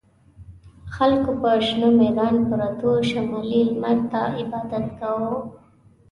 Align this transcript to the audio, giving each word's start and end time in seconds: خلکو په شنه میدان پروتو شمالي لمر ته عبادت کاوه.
خلکو 0.95 1.31
په 1.41 1.49
شنه 1.65 1.89
میدان 2.01 2.35
پروتو 2.49 2.91
شمالي 3.09 3.61
لمر 3.69 3.97
ته 4.11 4.19
عبادت 4.39 4.85
کاوه. 4.99 5.33